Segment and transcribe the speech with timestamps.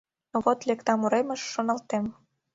[0.31, 2.05] Но вот лектам уремыш, шоналтем: